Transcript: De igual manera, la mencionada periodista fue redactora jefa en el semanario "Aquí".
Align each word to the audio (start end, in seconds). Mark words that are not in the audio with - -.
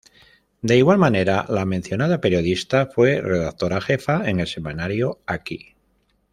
De 0.69 0.77
igual 0.77 0.97
manera, 0.97 1.45
la 1.47 1.63
mencionada 1.63 2.19
periodista 2.19 2.87
fue 2.87 3.21
redactora 3.21 3.81
jefa 3.81 4.27
en 4.27 4.39
el 4.39 4.47
semanario 4.47 5.19
"Aquí". 5.27 5.75